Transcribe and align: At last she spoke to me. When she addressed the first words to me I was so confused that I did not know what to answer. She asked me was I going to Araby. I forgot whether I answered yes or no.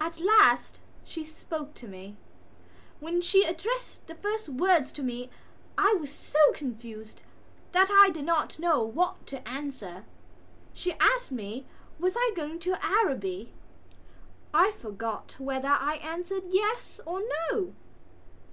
At 0.00 0.20
last 0.20 0.78
she 1.02 1.24
spoke 1.24 1.74
to 1.74 1.88
me. 1.88 2.16
When 3.00 3.20
she 3.20 3.42
addressed 3.42 4.06
the 4.06 4.14
first 4.14 4.48
words 4.48 4.92
to 4.92 5.02
me 5.02 5.28
I 5.76 5.92
was 5.94 6.12
so 6.12 6.38
confused 6.52 7.20
that 7.72 7.90
I 7.90 8.10
did 8.10 8.24
not 8.24 8.60
know 8.60 8.80
what 8.84 9.26
to 9.26 9.48
answer. 9.48 10.04
She 10.72 10.92
asked 11.00 11.32
me 11.32 11.66
was 11.98 12.14
I 12.16 12.30
going 12.36 12.60
to 12.60 12.78
Araby. 12.80 13.52
I 14.54 14.70
forgot 14.70 15.34
whether 15.40 15.66
I 15.66 15.96
answered 15.96 16.44
yes 16.50 17.00
or 17.04 17.20
no. 17.50 17.74